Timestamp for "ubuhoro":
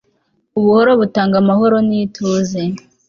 0.57-0.91